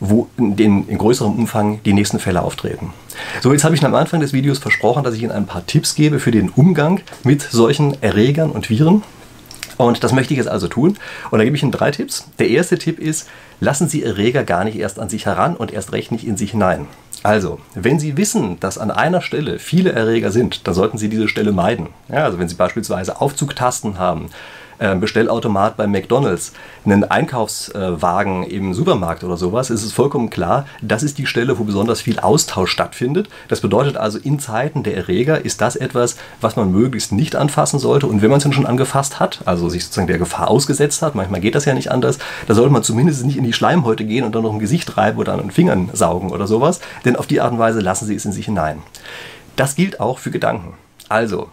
wo 0.00 0.28
in, 0.36 0.56
den, 0.56 0.88
in 0.88 0.98
größerem 0.98 1.32
Umfang 1.32 1.80
die 1.84 1.92
nächsten 1.92 2.18
Fälle 2.18 2.42
auftreten. 2.42 2.92
So, 3.42 3.52
jetzt 3.52 3.64
habe 3.64 3.74
ich 3.74 3.84
am 3.84 3.94
Anfang 3.94 4.20
des 4.20 4.32
Videos 4.32 4.58
versprochen, 4.58 5.04
dass 5.04 5.14
ich 5.14 5.22
Ihnen 5.22 5.32
ein 5.32 5.46
paar 5.46 5.66
Tipps 5.66 5.94
gebe 5.94 6.20
für 6.20 6.30
den 6.30 6.50
Umgang 6.50 7.00
mit 7.24 7.42
solchen 7.42 8.00
Erregern 8.02 8.50
und 8.50 8.70
Viren. 8.70 9.02
Und 9.76 10.02
das 10.02 10.12
möchte 10.12 10.34
ich 10.34 10.38
jetzt 10.38 10.48
also 10.48 10.68
tun. 10.68 10.96
Und 11.30 11.38
da 11.38 11.44
gebe 11.44 11.56
ich 11.56 11.62
Ihnen 11.62 11.72
drei 11.72 11.90
Tipps. 11.90 12.28
Der 12.38 12.48
erste 12.48 12.78
Tipp 12.78 12.98
ist, 12.98 13.28
lassen 13.60 13.88
Sie 13.88 14.02
Erreger 14.02 14.44
gar 14.44 14.64
nicht 14.64 14.76
erst 14.76 14.98
an 14.98 15.08
sich 15.08 15.26
heran 15.26 15.56
und 15.56 15.72
erst 15.72 15.92
recht 15.92 16.12
nicht 16.12 16.26
in 16.26 16.36
sich 16.36 16.50
hinein. 16.50 16.86
Also, 17.22 17.58
wenn 17.74 17.98
Sie 17.98 18.16
wissen, 18.16 18.60
dass 18.60 18.78
an 18.78 18.90
einer 18.90 19.20
Stelle 19.20 19.58
viele 19.58 19.92
Erreger 19.92 20.30
sind, 20.30 20.66
dann 20.66 20.74
sollten 20.74 20.98
Sie 20.98 21.08
diese 21.08 21.28
Stelle 21.28 21.52
meiden. 21.52 21.88
Ja, 22.08 22.24
also 22.24 22.38
wenn 22.38 22.48
Sie 22.48 22.54
beispielsweise 22.54 23.20
Aufzugtasten 23.20 23.98
haben, 23.98 24.30
Bestellautomat 24.78 25.76
bei 25.76 25.86
McDonalds, 25.86 26.52
einen 26.84 27.04
Einkaufswagen 27.04 28.44
im 28.44 28.74
Supermarkt 28.74 29.24
oder 29.24 29.36
sowas, 29.36 29.70
ist 29.70 29.82
es 29.82 29.92
vollkommen 29.92 30.30
klar, 30.30 30.66
das 30.80 31.02
ist 31.02 31.18
die 31.18 31.26
Stelle, 31.26 31.58
wo 31.58 31.64
besonders 31.64 32.00
viel 32.00 32.20
Austausch 32.20 32.70
stattfindet. 32.70 33.28
Das 33.48 33.60
bedeutet 33.60 33.96
also, 33.96 34.18
in 34.18 34.38
Zeiten 34.38 34.82
der 34.82 34.96
Erreger 34.96 35.44
ist 35.44 35.60
das 35.60 35.76
etwas, 35.76 36.16
was 36.40 36.56
man 36.56 36.70
möglichst 36.70 37.12
nicht 37.12 37.36
anfassen 37.36 37.78
sollte. 37.78 38.06
Und 38.06 38.22
wenn 38.22 38.30
man 38.30 38.38
es 38.38 38.44
dann 38.44 38.52
schon 38.52 38.66
angefasst 38.66 39.20
hat, 39.20 39.40
also 39.44 39.68
sich 39.68 39.84
sozusagen 39.84 40.06
der 40.06 40.18
Gefahr 40.18 40.48
ausgesetzt 40.48 41.02
hat, 41.02 41.14
manchmal 41.14 41.40
geht 41.40 41.54
das 41.54 41.64
ja 41.64 41.74
nicht 41.74 41.90
anders, 41.90 42.18
da 42.46 42.54
sollte 42.54 42.72
man 42.72 42.82
zumindest 42.82 43.24
nicht 43.24 43.36
in 43.36 43.44
die 43.44 43.52
Schleimhäute 43.52 44.04
gehen 44.04 44.24
und 44.24 44.34
dann 44.34 44.42
noch 44.42 44.52
im 44.52 44.58
Gesicht 44.58 44.96
reiben 44.96 45.18
oder 45.18 45.32
an 45.32 45.40
den 45.40 45.50
Fingern 45.50 45.90
saugen 45.92 46.30
oder 46.30 46.46
sowas. 46.46 46.80
Denn 47.04 47.16
auf 47.16 47.26
die 47.26 47.40
Art 47.40 47.52
und 47.52 47.58
Weise 47.58 47.80
lassen 47.80 48.06
sie 48.06 48.14
es 48.14 48.24
in 48.24 48.32
sich 48.32 48.46
hinein. 48.46 48.82
Das 49.56 49.74
gilt 49.74 49.98
auch 49.98 50.18
für 50.18 50.30
Gedanken. 50.30 50.74
Also, 51.08 51.48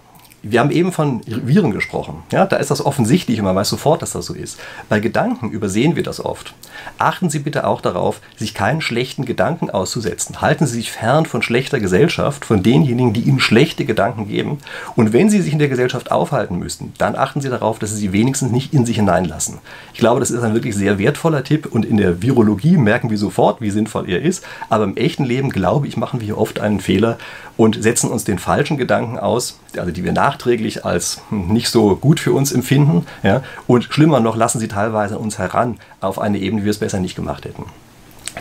wir 0.52 0.60
haben 0.60 0.72
eben 0.72 0.92
von 0.92 1.22
Viren 1.26 1.72
gesprochen. 1.72 2.24
Ja, 2.32 2.46
da 2.46 2.58
ist 2.58 2.72
das 2.72 2.86
offensichtlich 2.86 3.40
und 3.40 3.46
man 3.46 3.56
weiß 3.56 3.70
sofort, 3.70 4.02
dass 4.02 4.14
das 4.14 4.26
so 4.26 4.34
ist. 4.34 4.60
Bei 4.90 5.00
Gedanken 5.00 5.52
übersehen 5.52 5.96
wir 5.96 6.04
das 6.04 6.24
oft. 6.24 6.54
Achten 6.98 7.30
Sie 7.30 7.40
bitte 7.40 7.68
auch 7.68 7.82
darauf, 7.82 8.22
sich 8.38 8.54
keinen 8.54 8.82
schlechten 8.82 9.26
Gedanken 9.26 9.70
auszusetzen. 9.70 10.42
Halten 10.42 10.66
Sie 10.66 10.76
sich 10.76 10.92
fern 10.92 11.26
von 11.26 11.42
schlechter 11.42 11.80
Gesellschaft, 11.80 12.46
von 12.46 12.64
denjenigen, 12.64 13.14
die 13.14 13.22
Ihnen 13.22 13.40
schlechte 13.40 13.86
Gedanken 13.86 14.28
geben. 14.28 14.60
Und 14.96 15.14
wenn 15.14 15.30
Sie 15.30 15.42
sich 15.42 15.54
in 15.54 15.60
der 15.60 15.70
Gesellschaft 15.70 16.12
aufhalten 16.12 16.60
müssten, 16.60 16.94
dann 16.98 17.16
achten 17.16 17.42
Sie 17.42 17.50
darauf, 17.50 17.80
dass 17.80 17.92
Sie 17.92 18.06
sie 18.06 18.14
wenigstens 18.14 18.52
nicht 18.52 18.74
in 18.74 18.86
sich 18.86 18.98
hineinlassen. 18.98 19.60
Ich 19.94 20.00
glaube, 20.00 20.20
das 20.20 20.32
ist 20.32 20.44
ein 20.44 20.54
wirklich 20.54 20.76
sehr 20.76 21.00
wertvoller 21.00 21.44
Tipp 21.44 21.68
und 21.72 21.86
in 21.86 21.98
der 21.98 22.22
Virologie 22.22 22.78
merken 22.78 23.10
wir 23.10 23.18
sofort, 23.18 23.62
wie 23.62 23.72
sinnvoll 23.72 24.10
er 24.10 24.22
ist. 24.22 24.46
Aber 24.70 24.84
im 24.84 24.96
echten 24.96 25.26
Leben, 25.26 25.50
glaube 25.50 25.88
ich, 25.88 25.98
machen 25.98 26.20
wir 26.20 26.26
hier 26.26 26.38
oft 26.38 26.60
einen 26.60 26.80
Fehler 26.80 27.18
und 27.58 27.82
setzen 27.82 28.12
uns 28.12 28.26
den 28.26 28.38
falschen 28.38 28.78
Gedanken 28.78 29.18
aus, 29.18 29.60
also 29.78 29.92
die 29.92 30.04
wir 30.04 30.12
nachträglich 30.36 30.86
als 30.86 31.22
nicht 31.32 31.70
so 31.70 31.96
gut 31.96 32.20
für 32.20 32.34
uns 32.34 32.52
empfinden. 32.52 33.06
Ja? 33.24 33.42
Und 33.68 33.86
schlimmer 33.86 34.20
noch, 34.20 34.36
lassen 34.36 34.60
sie 34.60 34.68
teilweise 34.68 35.18
uns 35.18 35.38
heran 35.38 35.78
auf 36.02 36.20
eine 36.20 36.40
Ebene, 36.40 36.62
wie 36.62 36.66
wir 36.66 36.72
es 36.72 36.80
besser 36.80 37.00
nicht 37.00 37.16
gemacht 37.16 37.46
hätten. 37.46 37.66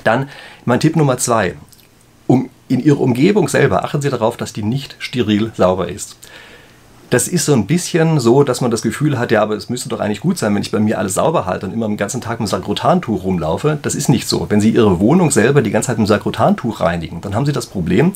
Dann 0.02 0.28
mein 0.64 0.80
Tipp 0.80 0.96
Nummer 0.96 1.18
zwei. 1.18 1.54
Um, 2.26 2.48
in 2.68 2.80
Ihrer 2.80 3.00
Umgebung 3.00 3.48
selber 3.48 3.84
achten 3.84 4.00
Sie 4.00 4.08
darauf, 4.08 4.38
dass 4.38 4.54
die 4.54 4.62
nicht 4.62 4.96
steril 4.98 5.52
sauber 5.54 5.88
ist. 5.88 6.16
Das 7.10 7.28
ist 7.28 7.44
so 7.44 7.52
ein 7.52 7.66
bisschen 7.66 8.18
so, 8.18 8.42
dass 8.42 8.62
man 8.62 8.70
das 8.70 8.80
Gefühl 8.80 9.18
hat, 9.18 9.30
ja, 9.30 9.42
aber 9.42 9.54
es 9.54 9.68
müsste 9.68 9.90
doch 9.90 10.00
eigentlich 10.00 10.22
gut 10.22 10.38
sein, 10.38 10.54
wenn 10.54 10.62
ich 10.62 10.72
bei 10.72 10.80
mir 10.80 10.98
alles 10.98 11.14
sauber 11.14 11.44
halte 11.44 11.66
und 11.66 11.72
immer 11.72 11.86
den 11.86 11.98
ganzen 11.98 12.22
Tag 12.22 12.40
mit 12.40 12.48
Sakrotantuch 12.48 13.24
rumlaufe. 13.24 13.78
Das 13.82 13.94
ist 13.94 14.08
nicht 14.08 14.26
so. 14.26 14.46
Wenn 14.48 14.62
Sie 14.62 14.70
Ihre 14.70 14.98
Wohnung 15.00 15.30
selber 15.30 15.60
die 15.60 15.70
ganze 15.70 15.88
Zeit 15.88 15.98
mit 15.98 16.08
Sakrotantuch 16.08 16.80
reinigen, 16.80 17.20
dann 17.20 17.34
haben 17.34 17.44
Sie 17.44 17.52
das 17.52 17.66
Problem, 17.66 18.14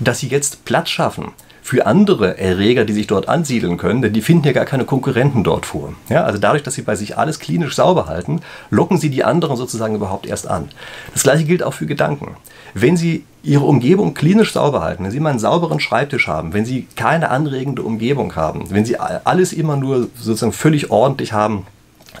dass 0.00 0.20
Sie 0.20 0.28
jetzt 0.28 0.64
Platz 0.64 0.88
schaffen 0.88 1.32
für 1.70 1.86
andere 1.86 2.36
Erreger, 2.36 2.84
die 2.84 2.92
sich 2.92 3.06
dort 3.06 3.28
ansiedeln 3.28 3.76
können, 3.76 4.02
denn 4.02 4.12
die 4.12 4.22
finden 4.22 4.44
ja 4.44 4.52
gar 4.52 4.64
keine 4.64 4.84
Konkurrenten 4.84 5.44
dort 5.44 5.66
vor. 5.66 5.92
Ja, 6.08 6.24
also 6.24 6.36
dadurch, 6.36 6.64
dass 6.64 6.74
sie 6.74 6.82
bei 6.82 6.96
sich 6.96 7.16
alles 7.16 7.38
klinisch 7.38 7.76
sauber 7.76 8.06
halten, 8.06 8.40
locken 8.70 8.98
sie 8.98 9.08
die 9.08 9.22
anderen 9.22 9.56
sozusagen 9.56 9.94
überhaupt 9.94 10.26
erst 10.26 10.48
an. 10.48 10.70
Das 11.12 11.22
gleiche 11.22 11.44
gilt 11.44 11.62
auch 11.62 11.72
für 11.72 11.86
Gedanken. 11.86 12.34
Wenn 12.74 12.96
Sie 12.96 13.24
Ihre 13.44 13.64
Umgebung 13.66 14.14
klinisch 14.14 14.52
sauber 14.52 14.82
halten, 14.82 15.04
wenn 15.04 15.12
Sie 15.12 15.20
mal 15.20 15.30
einen 15.30 15.38
sauberen 15.38 15.78
Schreibtisch 15.78 16.26
haben, 16.26 16.54
wenn 16.54 16.64
Sie 16.64 16.88
keine 16.96 17.30
anregende 17.30 17.82
Umgebung 17.82 18.34
haben, 18.34 18.64
wenn 18.70 18.84
Sie 18.84 18.98
alles 18.98 19.52
immer 19.52 19.76
nur 19.76 20.08
sozusagen 20.16 20.52
völlig 20.52 20.90
ordentlich 20.90 21.32
haben, 21.32 21.68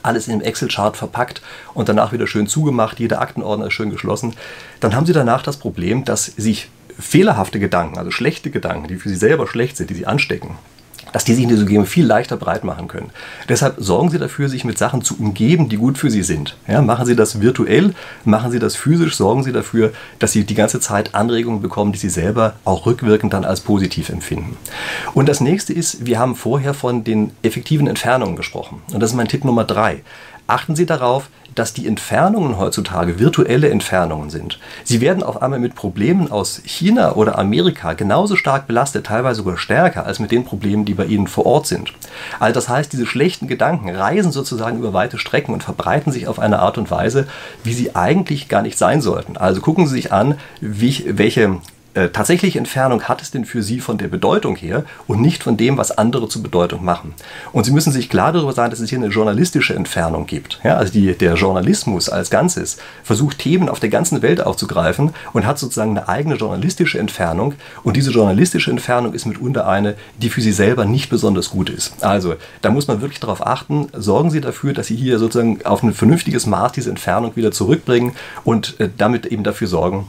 alles 0.04 0.28
in 0.28 0.34
einem 0.34 0.42
Excel-Chart 0.42 0.96
verpackt 0.96 1.42
und 1.74 1.88
danach 1.88 2.12
wieder 2.12 2.28
schön 2.28 2.46
zugemacht, 2.46 3.00
jeder 3.00 3.20
Aktenordner 3.20 3.66
ist 3.66 3.72
schön 3.72 3.90
geschlossen, 3.90 4.34
dann 4.78 4.94
haben 4.94 5.06
Sie 5.06 5.12
danach 5.12 5.42
das 5.42 5.56
Problem, 5.56 6.04
dass 6.04 6.26
sich 6.26 6.68
fehlerhafte 7.00 7.60
Gedanken, 7.60 7.98
also 7.98 8.10
schlechte 8.10 8.50
Gedanken, 8.50 8.88
die 8.88 8.96
für 8.96 9.08
Sie 9.08 9.16
selber 9.16 9.46
schlecht 9.46 9.76
sind, 9.76 9.90
die 9.90 9.94
Sie 9.94 10.06
anstecken, 10.06 10.56
dass 11.12 11.24
die 11.24 11.34
sich 11.34 11.42
in 11.42 11.48
dieser 11.48 11.62
Umgebung 11.62 11.86
viel 11.86 12.06
leichter 12.06 12.36
breit 12.36 12.62
machen 12.62 12.86
können. 12.86 13.10
Deshalb 13.48 13.76
sorgen 13.78 14.10
Sie 14.10 14.18
dafür, 14.18 14.48
sich 14.48 14.64
mit 14.64 14.78
Sachen 14.78 15.02
zu 15.02 15.18
umgeben, 15.18 15.68
die 15.68 15.76
gut 15.76 15.98
für 15.98 16.10
Sie 16.10 16.22
sind. 16.22 16.56
Ja, 16.68 16.82
machen 16.82 17.06
Sie 17.06 17.16
das 17.16 17.40
virtuell, 17.40 17.94
machen 18.24 18.52
Sie 18.52 18.58
das 18.58 18.76
physisch, 18.76 19.16
sorgen 19.16 19.42
Sie 19.42 19.52
dafür, 19.52 19.92
dass 20.18 20.32
Sie 20.32 20.44
die 20.44 20.54
ganze 20.54 20.80
Zeit 20.80 21.14
Anregungen 21.14 21.62
bekommen, 21.62 21.92
die 21.92 21.98
Sie 21.98 22.10
selber 22.10 22.54
auch 22.64 22.86
rückwirkend 22.86 23.32
dann 23.32 23.44
als 23.44 23.60
positiv 23.60 24.08
empfinden. 24.08 24.56
Und 25.14 25.28
das 25.28 25.40
nächste 25.40 25.72
ist, 25.72 26.06
wir 26.06 26.18
haben 26.18 26.36
vorher 26.36 26.74
von 26.74 27.02
den 27.02 27.32
effektiven 27.42 27.86
Entfernungen 27.86 28.36
gesprochen. 28.36 28.82
Und 28.92 29.00
das 29.00 29.10
ist 29.10 29.16
mein 29.16 29.28
Tipp 29.28 29.44
Nummer 29.44 29.64
drei. 29.64 30.02
Achten 30.46 30.74
Sie 30.74 30.86
darauf, 30.86 31.28
dass 31.54 31.72
die 31.72 31.86
Entfernungen 31.86 32.58
heutzutage 32.58 33.18
virtuelle 33.18 33.70
Entfernungen 33.70 34.30
sind. 34.30 34.58
Sie 34.84 35.00
werden 35.00 35.22
auf 35.22 35.42
einmal 35.42 35.58
mit 35.58 35.74
Problemen 35.74 36.30
aus 36.30 36.60
China 36.64 37.12
oder 37.12 37.38
Amerika 37.38 37.92
genauso 37.92 38.36
stark 38.36 38.66
belastet, 38.66 39.06
teilweise 39.06 39.38
sogar 39.38 39.58
stärker 39.58 40.06
als 40.06 40.18
mit 40.18 40.30
den 40.30 40.44
Problemen, 40.44 40.84
die 40.84 40.94
bei 40.94 41.06
Ihnen 41.06 41.26
vor 41.26 41.46
Ort 41.46 41.66
sind. 41.66 41.92
Also 42.38 42.54
das 42.54 42.68
heißt, 42.68 42.92
diese 42.92 43.06
schlechten 43.06 43.48
Gedanken 43.48 43.90
reisen 43.90 44.32
sozusagen 44.32 44.78
über 44.78 44.92
weite 44.92 45.18
Strecken 45.18 45.52
und 45.52 45.62
verbreiten 45.62 46.12
sich 46.12 46.28
auf 46.28 46.38
eine 46.38 46.60
Art 46.60 46.78
und 46.78 46.90
Weise, 46.90 47.26
wie 47.64 47.72
sie 47.72 47.94
eigentlich 47.94 48.48
gar 48.48 48.62
nicht 48.62 48.78
sein 48.78 49.00
sollten. 49.00 49.36
Also 49.36 49.60
gucken 49.60 49.86
Sie 49.86 49.94
sich 49.94 50.12
an, 50.12 50.36
wie, 50.60 51.04
welche 51.06 51.60
äh, 51.94 52.08
tatsächliche 52.08 52.58
Entfernung 52.58 53.02
hat 53.04 53.20
es 53.20 53.30
denn 53.30 53.44
für 53.44 53.62
Sie 53.62 53.80
von 53.80 53.98
der 53.98 54.08
Bedeutung 54.08 54.54
her 54.56 54.84
und 55.08 55.20
nicht 55.20 55.42
von 55.42 55.56
dem, 55.56 55.76
was 55.76 55.90
andere 55.90 56.28
zur 56.28 56.42
Bedeutung 56.42 56.84
machen. 56.84 57.14
Und 57.52 57.64
Sie 57.64 57.72
müssen 57.72 57.92
sich 57.92 58.08
klar 58.08 58.32
darüber 58.32 58.52
sein, 58.52 58.70
dass 58.70 58.80
es 58.80 58.90
hier 58.90 58.98
eine 58.98 59.08
journalistische 59.08 59.74
Entfernung 59.74 60.26
gibt. 60.26 60.60
Ja, 60.62 60.76
also 60.76 60.92
die, 60.92 61.14
der 61.14 61.34
Journalismus 61.34 62.08
als 62.08 62.30
Ganzes 62.30 62.78
versucht 63.02 63.38
Themen 63.38 63.68
auf 63.68 63.80
der 63.80 63.88
ganzen 63.88 64.22
Welt 64.22 64.40
aufzugreifen 64.40 65.10
und 65.32 65.46
hat 65.46 65.58
sozusagen 65.58 65.90
eine 65.90 66.08
eigene 66.08 66.36
journalistische 66.36 66.98
Entfernung. 66.98 67.54
Und 67.82 67.96
diese 67.96 68.12
journalistische 68.12 68.70
Entfernung 68.70 69.12
ist 69.12 69.26
mitunter 69.26 69.66
eine, 69.66 69.96
die 70.18 70.30
für 70.30 70.40
Sie 70.40 70.52
selber 70.52 70.84
nicht 70.84 71.10
besonders 71.10 71.50
gut 71.50 71.70
ist. 71.70 72.04
Also 72.04 72.34
da 72.62 72.70
muss 72.70 72.86
man 72.86 73.00
wirklich 73.00 73.20
darauf 73.20 73.44
achten, 73.44 73.88
sorgen 73.92 74.30
Sie 74.30 74.40
dafür, 74.40 74.72
dass 74.74 74.86
Sie 74.86 74.96
hier 74.96 75.18
sozusagen 75.18 75.64
auf 75.64 75.82
ein 75.82 75.92
vernünftiges 75.92 76.46
Maß 76.46 76.72
diese 76.72 76.90
Entfernung 76.90 77.34
wieder 77.34 77.50
zurückbringen 77.50 78.12
und 78.44 78.78
äh, 78.78 78.88
damit 78.96 79.26
eben 79.26 79.42
dafür 79.42 79.66
sorgen, 79.66 80.06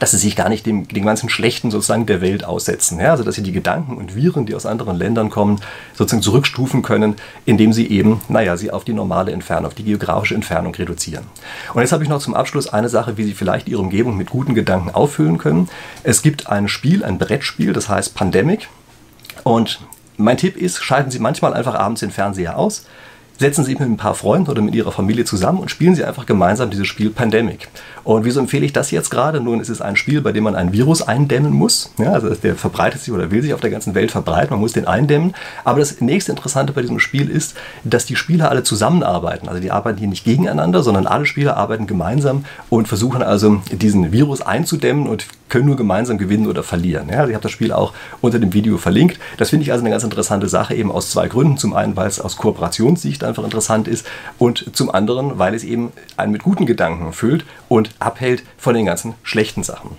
dass 0.00 0.10
sie 0.10 0.18
sich 0.18 0.36
gar 0.36 0.48
nicht 0.48 0.66
dem, 0.66 0.86
dem 0.86 1.04
ganzen 1.04 1.28
Schlechten 1.28 1.70
sozusagen 1.70 2.06
der 2.06 2.20
Welt 2.20 2.44
aussetzen. 2.44 3.00
Ja? 3.00 3.10
Also 3.12 3.24
dass 3.24 3.34
sie 3.34 3.42
die 3.42 3.52
Gedanken 3.52 3.96
und 3.96 4.14
Viren, 4.14 4.46
die 4.46 4.54
aus 4.54 4.66
anderen 4.66 4.96
Ländern 4.96 5.30
kommen, 5.30 5.60
sozusagen 5.94 6.22
zurückstufen 6.22 6.82
können, 6.82 7.16
indem 7.46 7.72
sie 7.72 7.88
eben, 7.88 8.20
naja, 8.28 8.56
sie 8.56 8.70
auf 8.70 8.84
die 8.84 8.92
normale 8.92 9.32
Entfernung, 9.32 9.66
auf 9.66 9.74
die 9.74 9.84
geografische 9.84 10.34
Entfernung 10.34 10.74
reduzieren. 10.74 11.24
Und 11.72 11.80
jetzt 11.80 11.92
habe 11.92 12.04
ich 12.04 12.10
noch 12.10 12.20
zum 12.20 12.34
Abschluss 12.34 12.68
eine 12.68 12.88
Sache, 12.88 13.16
wie 13.16 13.24
Sie 13.24 13.34
vielleicht 13.34 13.68
Ihre 13.68 13.80
Umgebung 13.80 14.16
mit 14.16 14.30
guten 14.30 14.54
Gedanken 14.54 14.90
auffüllen 14.90 15.38
können. 15.38 15.68
Es 16.02 16.22
gibt 16.22 16.48
ein 16.48 16.68
Spiel, 16.68 17.04
ein 17.04 17.18
Brettspiel, 17.18 17.72
das 17.72 17.88
heißt 17.88 18.14
Pandemic. 18.14 18.68
Und 19.42 19.80
mein 20.16 20.36
Tipp 20.36 20.56
ist, 20.56 20.82
schalten 20.82 21.10
Sie 21.10 21.18
manchmal 21.18 21.54
einfach 21.54 21.74
abends 21.74 22.00
den 22.00 22.10
Fernseher 22.10 22.58
aus, 22.58 22.84
setzen 23.38 23.64
Sie 23.64 23.70
sich 23.70 23.78
mit 23.78 23.88
ein 23.88 23.96
paar 23.96 24.14
Freunden 24.14 24.50
oder 24.50 24.62
mit 24.62 24.74
Ihrer 24.74 24.92
Familie 24.92 25.24
zusammen 25.24 25.60
und 25.60 25.70
spielen 25.70 25.94
Sie 25.94 26.04
einfach 26.04 26.26
gemeinsam 26.26 26.70
dieses 26.70 26.86
Spiel 26.86 27.10
Pandemic. 27.10 27.68
Und 28.04 28.24
wieso 28.24 28.40
empfehle 28.40 28.64
ich 28.64 28.72
das 28.72 28.90
jetzt 28.90 29.10
gerade? 29.10 29.40
Nun, 29.40 29.60
es 29.60 29.68
ist 29.68 29.80
ein 29.80 29.96
Spiel, 29.96 30.20
bei 30.20 30.32
dem 30.32 30.44
man 30.44 30.56
ein 30.56 30.72
Virus 30.72 31.02
eindämmen 31.02 31.52
muss. 31.52 31.92
Ja, 31.98 32.12
also 32.12 32.30
der 32.34 32.56
verbreitet 32.56 33.00
sich 33.00 33.12
oder 33.12 33.30
will 33.30 33.42
sich 33.42 33.54
auf 33.54 33.60
der 33.60 33.70
ganzen 33.70 33.94
Welt 33.94 34.10
verbreiten. 34.10 34.50
Man 34.50 34.60
muss 34.60 34.72
den 34.72 34.86
eindämmen. 34.86 35.34
Aber 35.64 35.78
das 35.80 36.00
nächste 36.00 36.32
Interessante 36.32 36.72
bei 36.72 36.80
diesem 36.80 37.00
Spiel 37.00 37.28
ist, 37.28 37.54
dass 37.84 38.06
die 38.06 38.16
Spieler 38.16 38.50
alle 38.50 38.62
zusammenarbeiten. 38.62 39.48
Also 39.48 39.60
die 39.60 39.70
arbeiten 39.70 39.98
hier 39.98 40.08
nicht 40.08 40.24
gegeneinander, 40.24 40.82
sondern 40.82 41.06
alle 41.06 41.26
Spieler 41.26 41.56
arbeiten 41.56 41.86
gemeinsam 41.86 42.44
und 42.70 42.88
versuchen 42.88 43.22
also 43.22 43.60
diesen 43.70 44.10
Virus 44.10 44.40
einzudämmen 44.40 45.06
und 45.06 45.26
können 45.48 45.66
nur 45.66 45.76
gemeinsam 45.76 46.18
gewinnen 46.18 46.46
oder 46.46 46.62
verlieren. 46.62 47.08
Ja, 47.10 47.18
also 47.18 47.30
ich 47.30 47.34
habe 47.34 47.42
das 47.42 47.52
Spiel 47.52 47.72
auch 47.72 47.92
unter 48.20 48.38
dem 48.38 48.52
Video 48.52 48.78
verlinkt. 48.78 49.18
Das 49.38 49.50
finde 49.50 49.64
ich 49.64 49.72
also 49.72 49.82
eine 49.82 49.90
ganz 49.90 50.04
interessante 50.04 50.48
Sache, 50.48 50.74
eben 50.74 50.90
aus 50.90 51.10
zwei 51.10 51.28
Gründen. 51.28 51.56
Zum 51.56 51.74
einen, 51.74 51.96
weil 51.96 52.08
es 52.08 52.20
aus 52.20 52.36
Kooperationssicht 52.36 53.24
einfach 53.28 53.44
interessant 53.44 53.86
ist 53.86 54.06
und 54.38 54.74
zum 54.74 54.90
anderen, 54.90 55.38
weil 55.38 55.54
es 55.54 55.64
eben 55.64 55.92
einen 56.16 56.32
mit 56.32 56.42
guten 56.42 56.66
Gedanken 56.66 57.12
füllt 57.12 57.44
und 57.68 57.90
abhält 57.98 58.42
von 58.56 58.74
den 58.74 58.86
ganzen 58.86 59.14
schlechten 59.22 59.62
Sachen. 59.62 59.90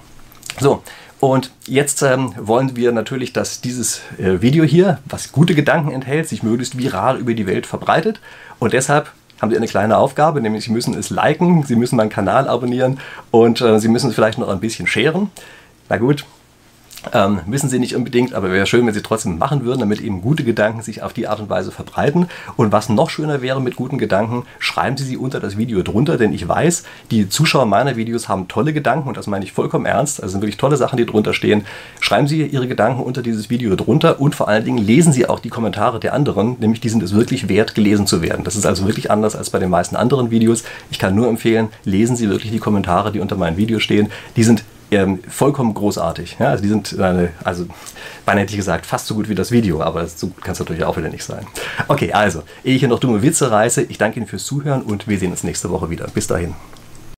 So, 0.60 0.84
und 1.20 1.52
jetzt 1.66 2.02
ähm, 2.02 2.34
wollen 2.38 2.76
wir 2.76 2.92
natürlich, 2.92 3.34
dass 3.34 3.60
dieses 3.60 4.02
äh, 4.18 4.42
Video 4.42 4.64
hier, 4.64 5.00
was 5.06 5.32
gute 5.32 5.54
Gedanken 5.54 5.92
enthält, 5.92 6.30
sich 6.30 6.44
möglichst 6.44 6.78
viral 6.78 7.18
über 7.18 7.34
die 7.34 7.46
Welt 7.46 7.66
verbreitet. 7.66 8.22
Und 8.58 8.74
deshalb 8.74 9.12
haben 9.42 9.52
Sie 9.52 9.58
eine 9.58 9.68
kleine 9.68 9.98
Aufgabe, 9.98 10.42
nämlich 10.42 10.66
Sie 10.66 10.72
müssen 10.72 10.94
es 10.94 11.10
liken, 11.10 11.64
Sie 11.64 11.76
müssen 11.76 11.98
meinen 11.98 12.10
Kanal 12.10 12.48
abonnieren 12.48 13.00
und 13.32 13.60
äh, 13.62 13.80
Sie 13.80 13.90
müssen 13.90 14.10
es 14.10 14.16
vielleicht 14.16 14.38
noch 14.38 14.48
ein 14.48 14.62
bisschen 14.62 14.88
scheren. 14.88 15.30
Na 15.90 15.98
gut, 15.98 16.26
ähm, 17.14 17.40
müssen 17.46 17.70
sie 17.70 17.80
nicht 17.80 17.96
unbedingt, 17.96 18.34
aber 18.34 18.52
wäre 18.52 18.66
schön, 18.66 18.86
wenn 18.86 18.94
sie 18.94 19.02
trotzdem 19.02 19.38
machen 19.38 19.64
würden, 19.64 19.80
damit 19.80 20.02
eben 20.02 20.22
gute 20.22 20.44
Gedanken 20.44 20.82
sich 20.82 21.02
auf 21.02 21.14
die 21.14 21.28
Art 21.28 21.40
und 21.40 21.50
Weise 21.50 21.72
verbreiten. 21.72 22.28
Und 22.58 22.72
was 22.72 22.90
noch 22.90 23.10
schöner 23.10 23.42
wäre 23.42 23.62
mit 23.62 23.76
guten 23.76 23.98
Gedanken, 23.98 24.46
schreiben 24.60 24.98
Sie 24.98 25.06
sie 25.06 25.18
unter 25.18 25.40
das 25.40 25.58
Video 25.58 25.82
drunter, 25.82 26.18
denn 26.18 26.34
ich 26.34 26.48
weiß, 26.48 26.84
die 27.12 27.30
Zuschauer 27.30 27.66
meiner 27.66 27.96
Videos 27.96 28.28
haben 28.28 28.48
tolle 28.48 28.74
Gedanken 28.74 29.08
und 29.08 29.18
das 29.18 29.28
meine 29.28 29.46
ich 29.46 29.54
vollkommen 29.54 29.86
ernst. 29.86 30.22
Also 30.22 30.34
sind 30.34 30.42
wirklich 30.42 30.58
tolle 30.58 30.78
Sachen, 30.78 30.98
die 30.98 31.06
drunter 31.06 31.34
stehen. 31.34 31.66
Schreiben 32.00 32.28
Sie 32.28 32.46
Ihre 32.46 32.68
Gedanken 32.68 33.02
unter 33.02 33.22
dieses 33.22 33.50
Video 33.50 33.76
drunter 33.76 34.20
und 34.20 34.36
vor 34.36 34.48
allen 34.48 34.66
Dingen 34.66 34.80
lesen 34.80 35.14
Sie 35.14 35.28
auch 35.28 35.40
die 35.40 35.50
Kommentare 35.50 36.00
der 36.00 36.14
anderen, 36.14 36.58
nämlich 36.60 36.82
die 36.82 36.90
sind 36.90 37.04
es 37.04 37.14
wirklich 37.14 37.50
wert, 37.50 37.76
gelesen 37.76 38.08
zu 38.08 38.22
werden. 38.22 38.44
Das 38.44 38.56
ist 38.56 38.66
also 38.66 38.86
wirklich 38.86 39.12
anders 39.12 39.36
als 39.36 39.50
bei 39.50 39.60
den 39.60 39.70
meisten 39.70 39.96
anderen 39.96 40.32
Videos. 40.32 40.64
Ich 40.92 41.00
kann 41.00 41.16
nur 41.16 41.28
empfehlen, 41.28 41.70
lesen 41.86 42.16
Sie 42.16 42.30
wirklich 42.30 42.52
die 42.52 42.60
Kommentare, 42.60 43.12
die 43.12 43.20
unter 43.20 43.36
meinen 43.36 43.58
Videos 43.58 43.84
stehen. 43.84 44.10
Die 44.36 44.44
sind 44.44 44.64
ähm, 44.92 45.20
vollkommen 45.28 45.74
großartig. 45.74 46.38
Ja, 46.40 46.50
also 46.50 46.64
die 46.64 46.70
sind, 46.70 46.94
äh, 46.94 47.30
also 47.44 47.66
beinahe 48.26 48.44
hätte 48.44 48.52
ich 48.52 48.58
gesagt, 48.58 48.86
fast 48.86 49.08
so 49.08 49.16
gut 49.16 49.30
wie 49.30 49.36
das 49.36 49.52
Video, 49.52 49.82
aber 49.82 50.08
so 50.08 50.32
kann 50.42 50.54
es 50.54 50.60
natürlich 50.60 50.84
auch 50.84 50.98
wieder 50.98 51.10
nicht 51.10 51.24
sein. 51.24 51.46
Okay, 51.88 52.14
also, 52.14 52.44
ehe 52.64 52.76
ich 52.76 52.80
hier 52.80 52.90
noch 52.90 53.00
dumme 53.00 53.22
Witze 53.22 53.52
reiße, 53.52 53.84
ich 53.84 53.98
danke 53.98 54.20
Ihnen 54.20 54.28
fürs 54.28 54.46
Zuhören 54.46 54.82
und 54.82 55.08
wir 55.08 55.18
sehen 55.20 55.32
uns 55.32 55.44
nächste 55.44 55.70
Woche 55.70 55.90
wieder. 55.90 56.08
Bis 56.08 56.28
dahin. 56.28 56.56